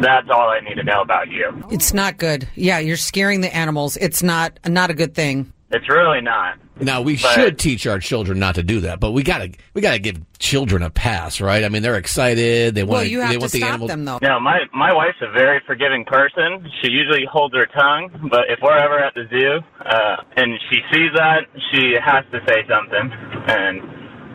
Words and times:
that's 0.00 0.28
all 0.30 0.48
I 0.48 0.60
need 0.60 0.74
to 0.76 0.84
know 0.84 1.00
about 1.00 1.28
you. 1.30 1.50
It's 1.70 1.92
not 1.94 2.18
good. 2.18 2.48
Yeah, 2.54 2.78
you're 2.78 2.96
scaring 2.96 3.40
the 3.40 3.54
animals. 3.54 3.96
It's 3.96 4.22
not 4.22 4.58
not 4.66 4.90
a 4.90 4.94
good 4.94 5.14
thing. 5.14 5.52
It's 5.70 5.88
really 5.88 6.20
not. 6.20 6.58
Now 6.80 7.00
we 7.02 7.14
But- 7.16 7.32
should 7.34 7.58
teach 7.58 7.86
our 7.86 7.98
children 7.98 8.38
not 8.38 8.56
to 8.56 8.62
do 8.62 8.80
that, 8.80 8.98
but 9.00 9.12
we 9.12 9.22
gotta 9.22 9.50
we 9.74 9.80
gotta 9.82 9.98
give 9.98 10.16
children 10.38 10.82
a 10.82 10.90
pass, 10.90 11.40
right? 11.40 11.64
I 11.64 11.68
mean, 11.68 11.82
they're 11.82 11.96
excited. 11.96 12.74
They 12.74 12.82
want 12.82 12.90
Well, 12.92 13.04
you 13.04 13.20
have 13.20 13.28
they 13.30 13.34
to 13.36 13.40
want 13.40 13.52
the 13.52 13.62
animals. 13.62 13.90
them 13.90 14.04
though. 14.04 14.18
No, 14.20 14.40
my 14.40 14.60
my 14.74 14.92
wife's 14.92 15.18
a 15.22 15.30
very 15.30 15.60
forgiving 15.66 16.04
person. 16.04 16.68
She 16.82 16.90
usually 16.90 17.24
holds 17.30 17.54
her 17.54 17.66
tongue, 17.66 18.10
but 18.30 18.50
if 18.50 18.58
we're 18.62 18.76
ever 18.76 18.98
at 18.98 19.14
the 19.14 19.26
zoo 19.30 19.60
uh, 19.84 20.16
and 20.36 20.58
she 20.70 20.80
sees 20.92 21.10
that, 21.14 21.40
she 21.70 21.94
has 22.02 22.24
to 22.32 22.40
say 22.48 22.64
something, 22.68 23.12
and 23.48 23.82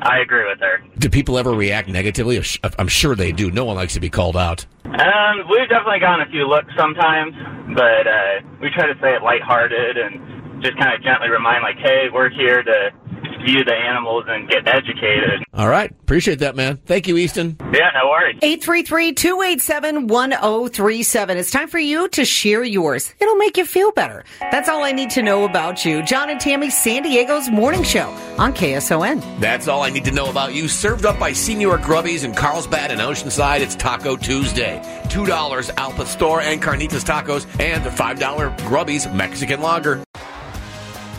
I 0.01 0.19
agree 0.19 0.47
with 0.47 0.59
her. 0.59 0.83
Do 0.97 1.09
people 1.09 1.37
ever 1.37 1.51
react 1.51 1.89
negatively? 1.89 2.41
I'm 2.77 2.87
sure 2.87 3.15
they 3.15 3.31
do. 3.31 3.51
No 3.51 3.65
one 3.65 3.75
likes 3.75 3.93
to 3.93 3.99
be 3.99 4.09
called 4.09 4.37
out. 4.37 4.65
Um, 4.85 5.43
we've 5.49 5.69
definitely 5.69 5.99
gotten 5.99 6.25
a 6.27 6.31
few 6.31 6.47
looks 6.47 6.71
sometimes, 6.77 7.35
but 7.75 8.07
uh, 8.07 8.41
we 8.61 8.69
try 8.69 8.87
to 8.87 8.97
say 9.01 9.15
it 9.15 9.21
lighthearted 9.21 9.97
and 9.97 10.63
just 10.63 10.77
kind 10.77 10.93
of 10.95 11.03
gently 11.03 11.29
remind, 11.29 11.63
like, 11.63 11.77
hey, 11.77 12.07
we're 12.11 12.29
here 12.29 12.63
to 12.63 12.91
view 13.37 13.63
the 13.63 13.73
animals 13.73 14.25
and 14.27 14.49
get 14.49 14.67
educated. 14.67 15.43
All 15.53 15.69
right, 15.69 15.89
appreciate 15.89 16.39
that, 16.39 16.55
man. 16.55 16.77
Thank 16.85 17.07
you, 17.07 17.17
Easton. 17.17 17.57
Yeah, 17.73 17.89
no 18.01 18.09
worries. 18.09 18.39
833-287-1037. 18.41 21.35
It's 21.35 21.51
time 21.51 21.67
for 21.67 21.79
you 21.79 22.07
to 22.09 22.25
share 22.25 22.63
yours. 22.63 23.13
It'll 23.19 23.35
make 23.35 23.57
you 23.57 23.65
feel 23.65 23.91
better. 23.91 24.23
That's 24.39 24.69
all 24.69 24.83
I 24.83 24.91
need 24.91 25.09
to 25.11 25.21
know 25.21 25.45
about 25.45 25.85
you. 25.85 26.03
John 26.03 26.29
and 26.29 26.39
Tammy, 26.39 26.69
San 26.69 27.03
Diego's 27.03 27.49
morning 27.49 27.83
show 27.83 28.09
on 28.37 28.53
KSON. 28.53 29.39
That's 29.39 29.67
all 29.67 29.81
I 29.81 29.89
need 29.89 30.05
to 30.05 30.11
know 30.11 30.29
about 30.29 30.53
you. 30.53 30.67
Served 30.67 31.05
up 31.05 31.19
by 31.19 31.31
Señor 31.31 31.81
Grubby's 31.81 32.23
in 32.23 32.33
Carlsbad 32.33 32.91
and 32.91 33.01
Oceanside. 33.01 33.61
It's 33.61 33.75
Taco 33.75 34.15
Tuesday. 34.15 34.81
$2 35.05 35.71
Al 35.77 35.91
Pastor 35.91 36.41
and 36.41 36.61
Carnitas 36.61 37.03
Tacos 37.03 37.45
and 37.59 37.83
the 37.83 37.89
$5 37.89 38.57
Grubbies 38.59 39.13
Mexican 39.13 39.61
Lager. 39.61 40.03